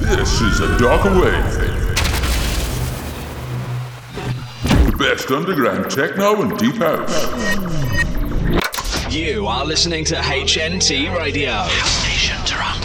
[0.00, 1.52] This is a darker wave.
[4.86, 7.26] The best underground techno and deep house.
[9.12, 11.52] You are listening to HNT Radio.
[11.52, 12.81] House Station Toronto.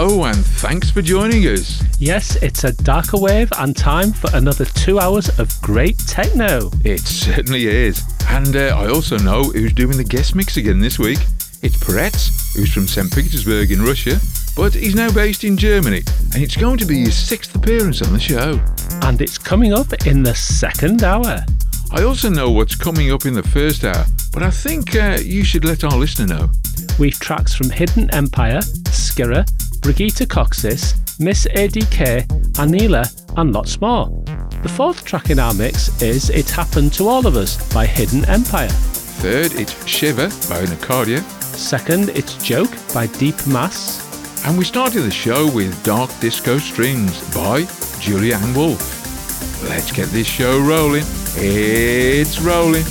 [0.00, 1.82] Hello, and thanks for joining us.
[1.98, 6.70] Yes, it's a darker wave and time for another two hours of great techno.
[6.84, 8.04] It certainly is.
[8.28, 11.18] And uh, I also know who's doing the guest mix again this week.
[11.62, 13.12] It's Perets, who's from St.
[13.12, 14.20] Petersburg in Russia,
[14.54, 18.12] but he's now based in Germany, and it's going to be his sixth appearance on
[18.12, 18.60] the show.
[19.02, 21.44] And it's coming up in the second hour.
[21.90, 25.42] I also know what's coming up in the first hour, but I think uh, you
[25.42, 26.50] should let our listener know.
[27.00, 28.60] We've tracks from Hidden Empire,
[28.90, 29.44] Skirra,
[29.80, 33.04] Brigitta Kocsis, Miss ADK, Anela,
[33.36, 34.06] and lots more.
[34.62, 38.24] The fourth track in our mix is It Happened to All of Us by Hidden
[38.26, 38.68] Empire.
[38.68, 41.22] Third, it's Shiver by Nacardia.
[41.42, 44.06] Second, it's Joke by Deep Mass.
[44.46, 47.62] And we started the show with Dark Disco Strings by
[48.02, 49.62] Julianne Wolf.
[49.68, 51.04] Let's get this show rolling.
[51.36, 52.84] It's rolling.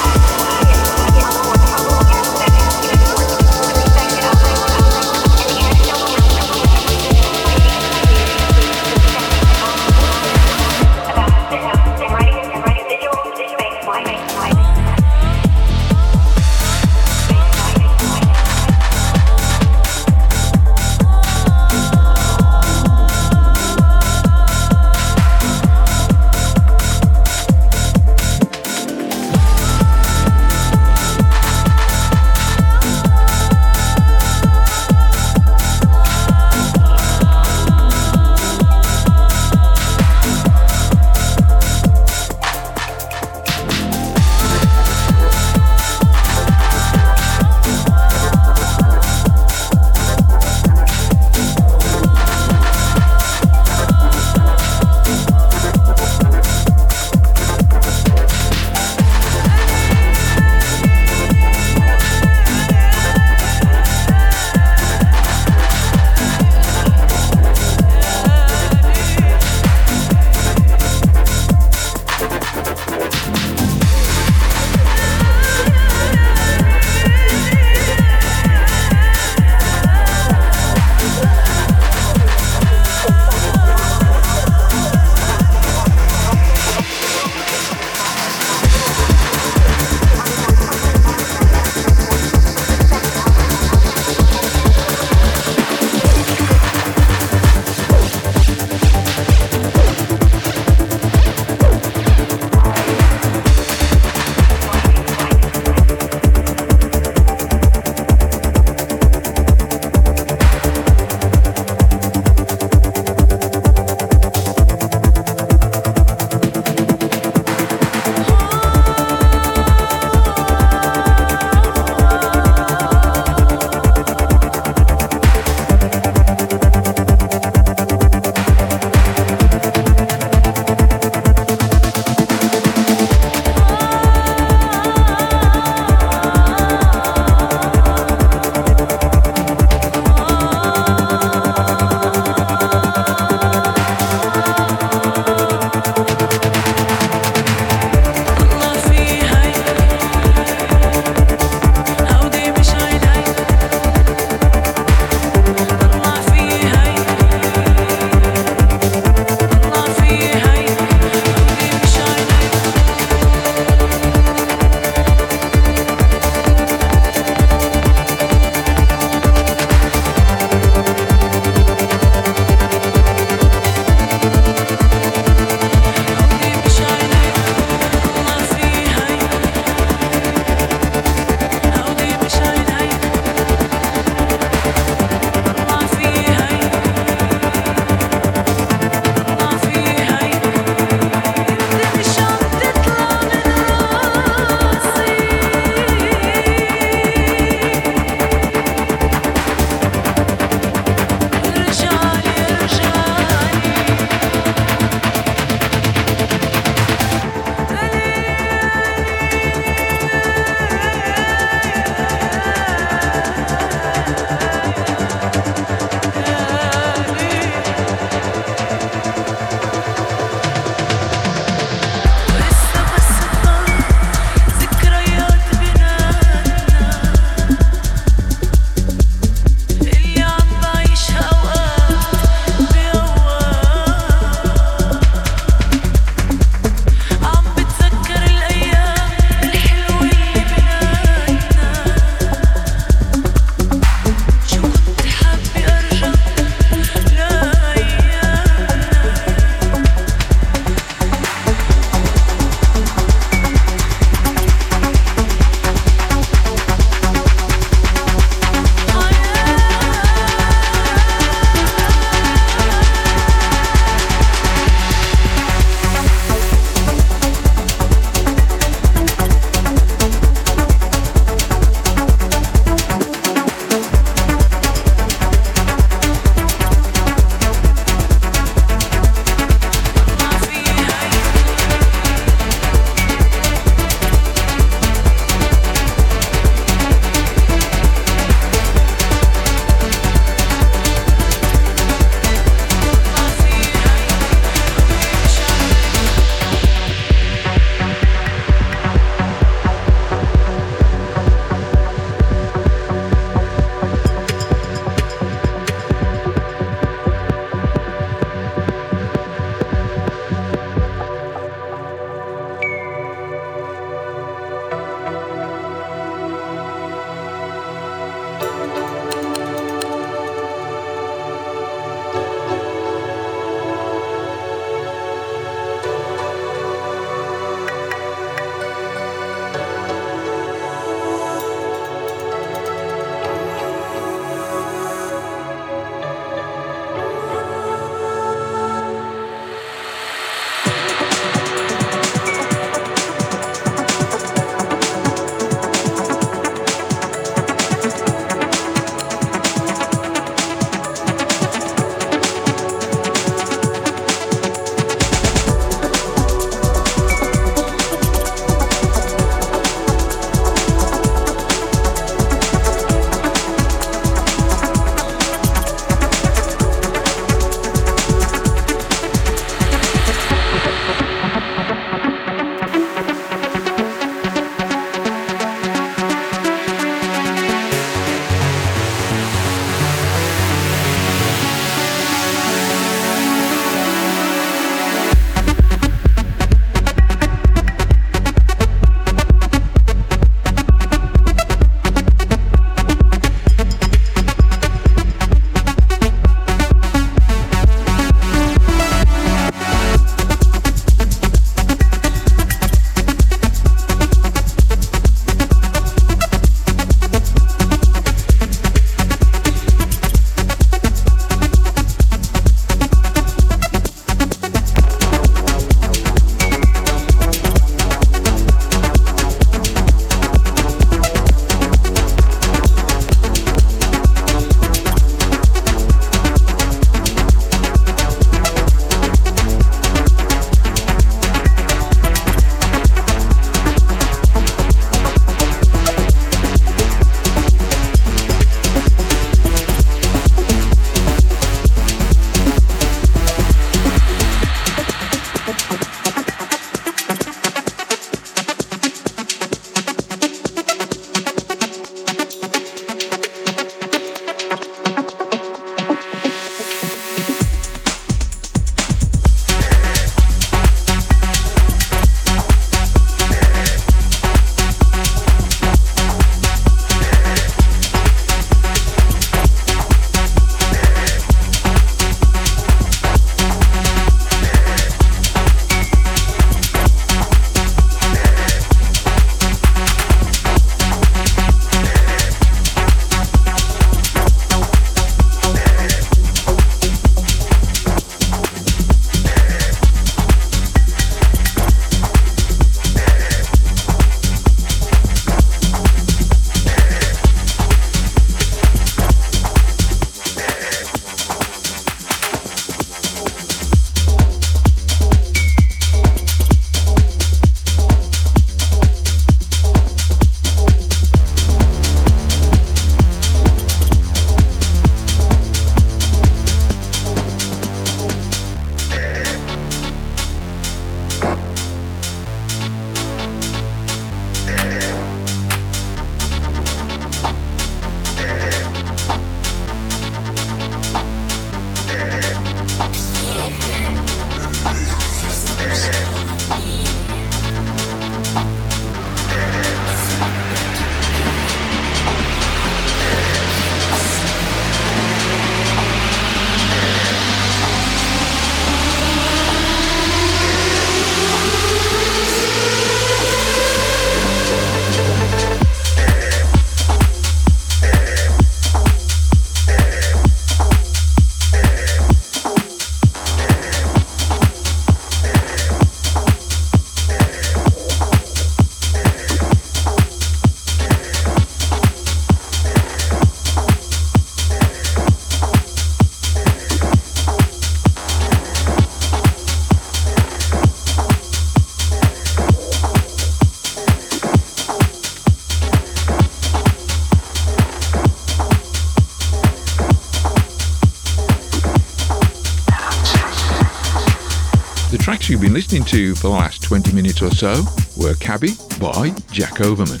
[594.92, 597.64] The tracks you've been listening to for the last 20 minutes or so
[597.96, 600.00] were Cabby by Jack Overman,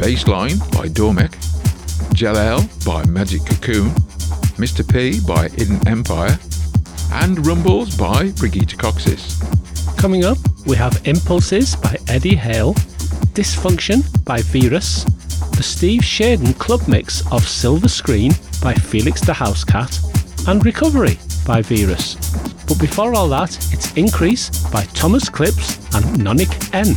[0.00, 1.32] Bassline by Dormek,
[2.14, 3.90] Jalel by Magic Cocoon,
[4.56, 4.90] Mr.
[4.90, 6.38] P by Hidden Empire,
[7.12, 9.36] and Rumbles by Brigitta Kocsis.
[9.98, 12.72] Coming up, we have Impulses by Eddie Hale,
[13.34, 15.04] Dysfunction by Virus,
[15.58, 21.62] the Steve Shaden club mix of Silver Screen by Felix da Housecat, and Recovery by
[21.62, 22.16] Virus.
[22.66, 26.96] But before all that, it's Increase by Thomas Clips and Nonic N.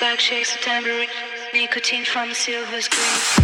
[0.00, 1.08] Back shakes a tambourine.
[1.52, 3.43] Nicotine from the silver screen.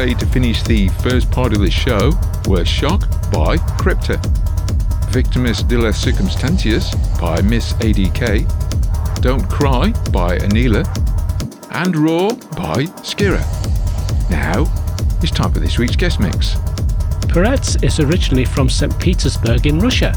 [0.00, 2.12] Played to finish the first part of the show
[2.48, 4.16] were Shock by Crypta,
[5.10, 6.90] Victimus de las Circumstancias
[7.20, 10.86] by Miss ADK, Don't Cry by Anela,
[11.72, 13.44] and Raw by Skirra.
[14.30, 14.64] Now,
[15.22, 16.54] it's time for this week's guest mix.
[17.28, 18.98] Perets is originally from St.
[18.98, 20.14] Petersburg in Russia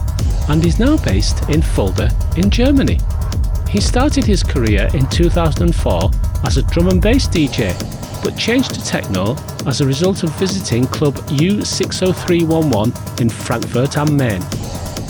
[0.47, 2.99] and is now based in Fulda in Germany.
[3.67, 6.09] He started his career in 2004
[6.45, 7.73] as a drum and bass DJ,
[8.23, 9.35] but changed to techno
[9.67, 14.41] as a result of visiting Club U60311 in Frankfurt am Main.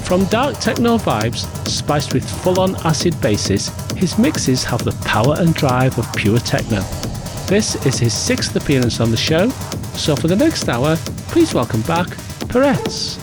[0.04, 5.36] From dark techno vibes spiced with full on acid basses, his mixes have the power
[5.40, 6.82] and drive of pure techno.
[7.48, 9.50] This is his sixth appearance on the show,
[9.96, 10.96] so for the next hour,
[11.30, 12.08] please welcome back
[12.48, 13.23] Perets.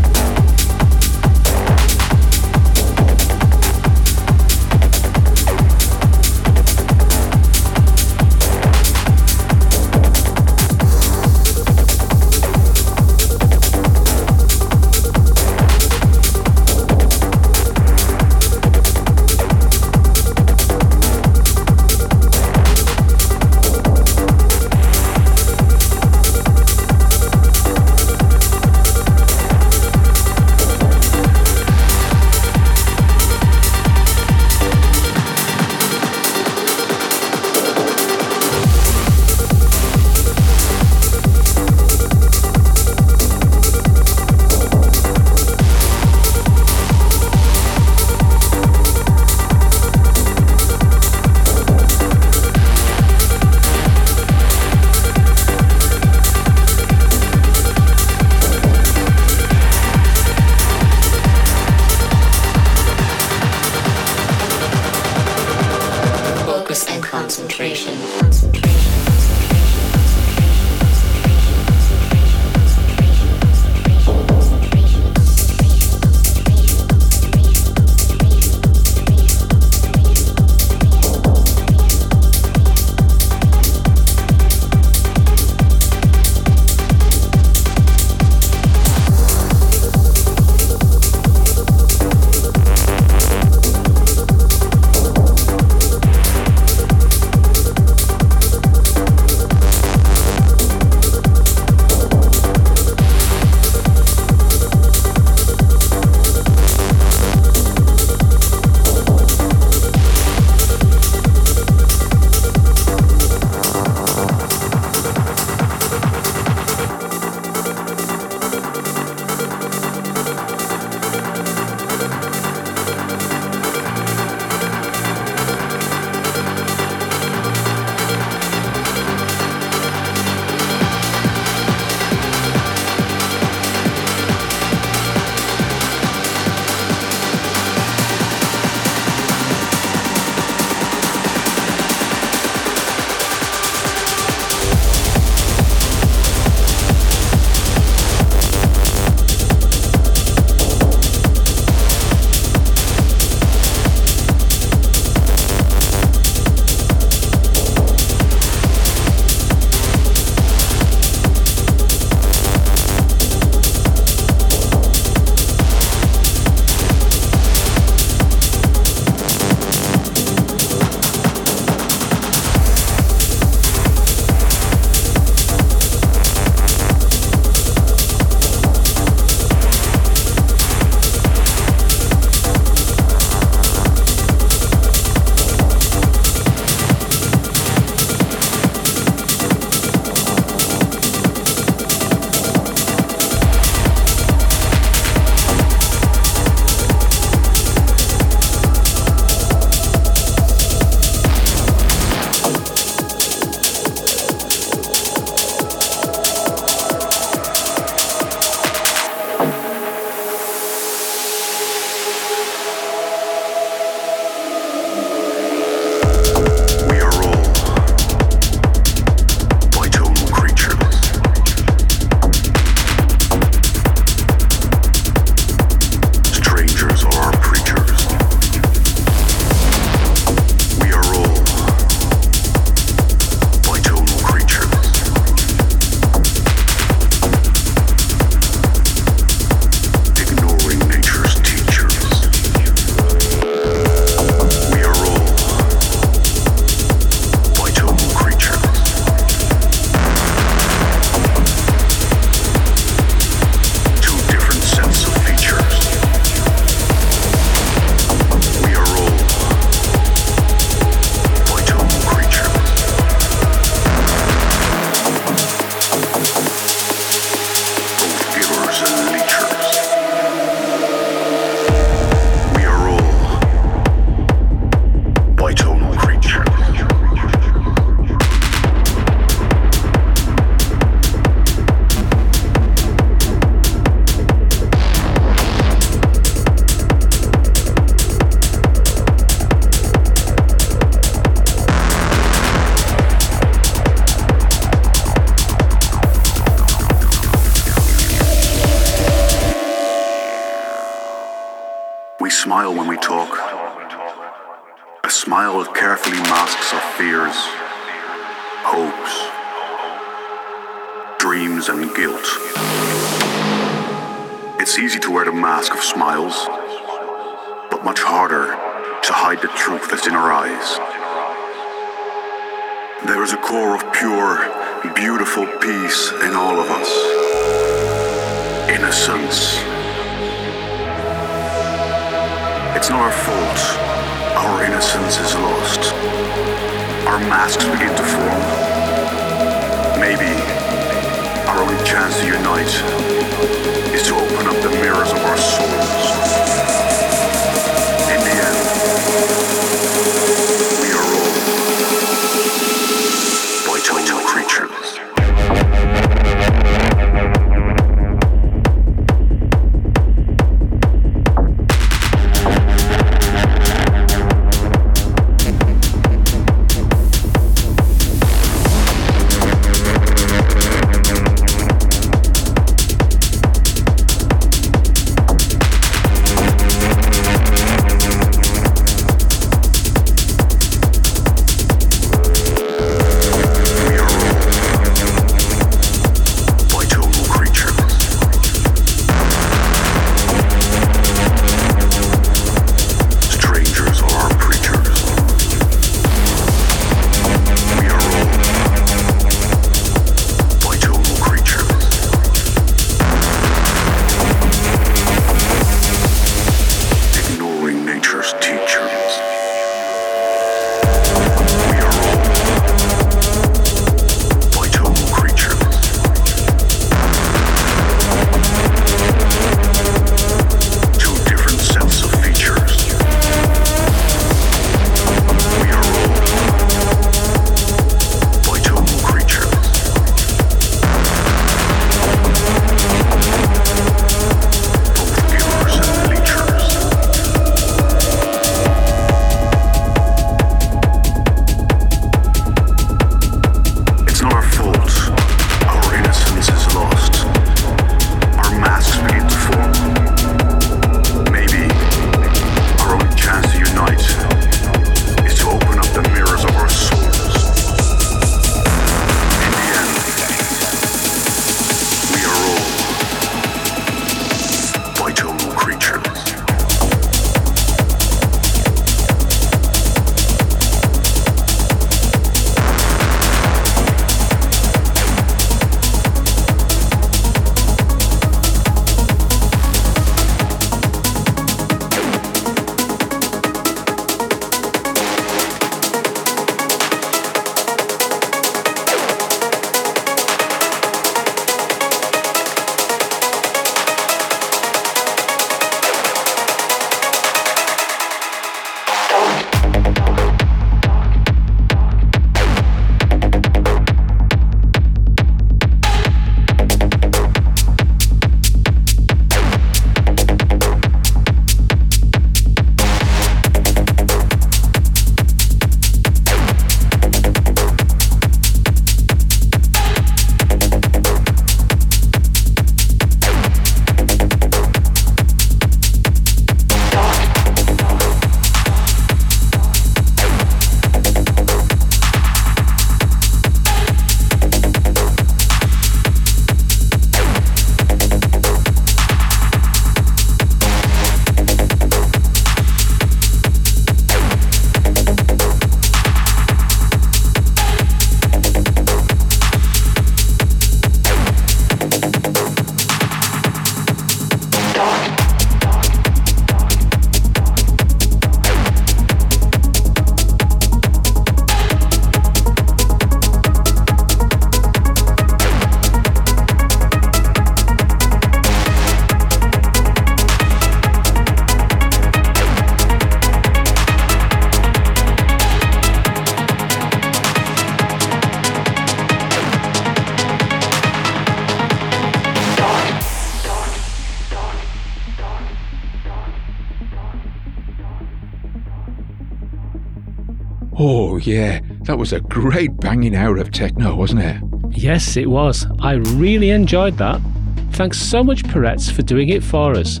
[591.32, 594.36] Yeah, that was a great banging hour of techno, wasn't it?
[594.70, 595.66] Yes, it was.
[595.80, 597.22] I really enjoyed that.
[597.70, 600.00] Thanks so much, Perets, for doing it for us.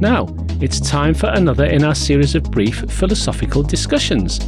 [0.00, 0.26] Now,
[0.60, 4.38] it's time for another in our series of brief philosophical discussions.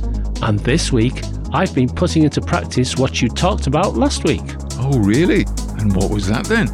[0.42, 1.22] And this week,
[1.55, 4.42] I've been putting into practice what you talked about last week
[4.80, 5.46] Oh, really?
[5.78, 6.68] And what was that then?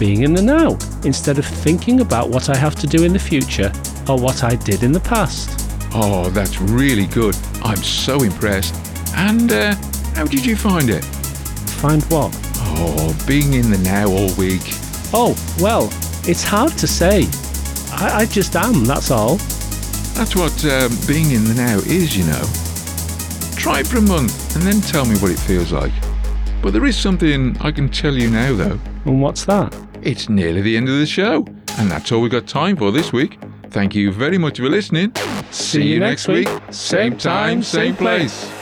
[0.00, 0.70] being in the now,
[1.04, 3.70] instead of thinking about what I have to do in the future
[4.08, 5.59] or what I did in the past.
[5.92, 7.36] Oh, that's really good.
[7.62, 8.74] I'm so impressed.
[9.16, 9.74] And uh,
[10.14, 11.04] how did you find it?
[11.80, 12.36] Find what?
[12.58, 14.62] Oh, being in the now all week.
[15.12, 15.88] Oh, well,
[16.28, 17.24] it's hard to say.
[17.92, 19.36] I, I just am, that's all.
[20.14, 22.44] That's what um, being in the now is, you know.
[23.56, 25.92] Try it for a month and then tell me what it feels like.
[26.62, 28.78] But there is something I can tell you now, though.
[29.06, 29.74] And what's that?
[30.02, 31.46] It's nearly the end of the show,
[31.78, 33.38] and that's all we've got time for this week.
[33.70, 35.12] Thank you very much for listening.
[35.52, 36.48] See, you next week.
[36.70, 38.59] Same time, same place.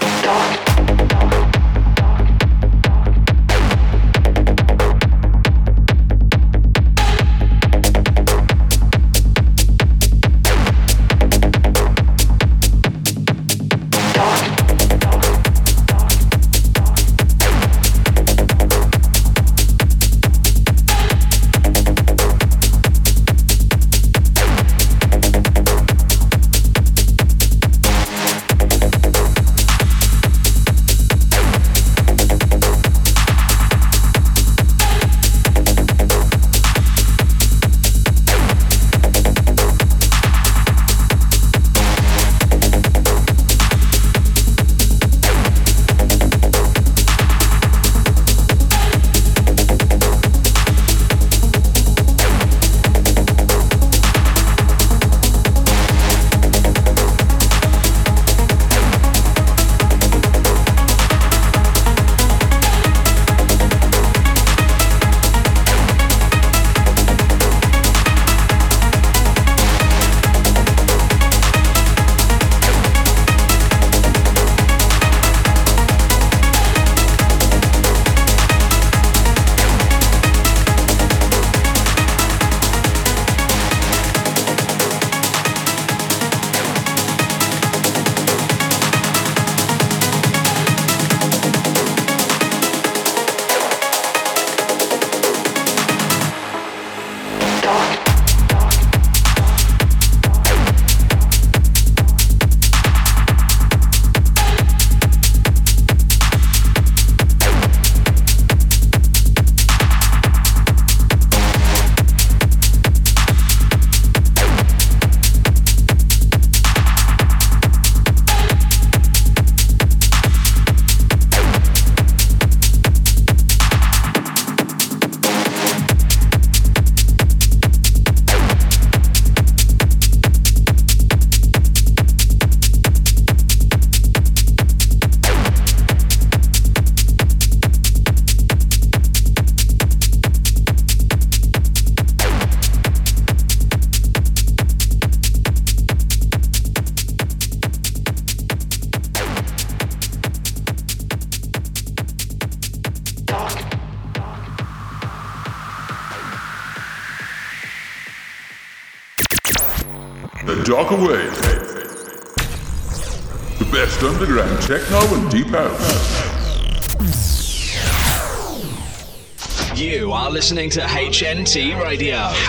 [171.48, 172.47] HNT Radio.